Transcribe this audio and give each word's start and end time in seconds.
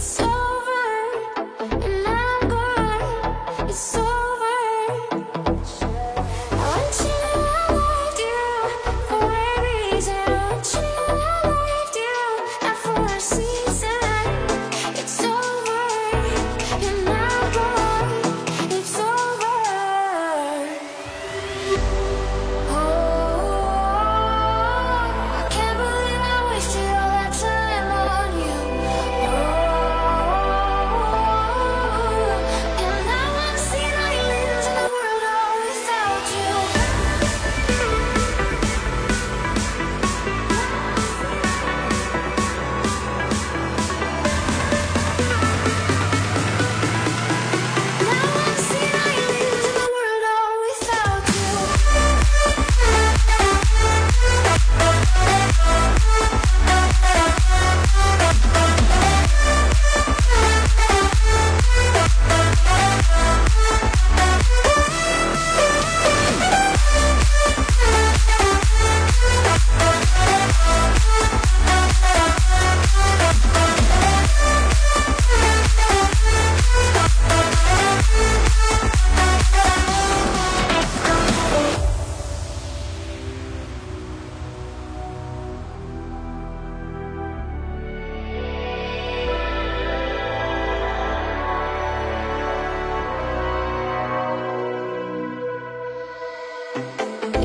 so 0.00 0.39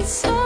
so 0.05 0.44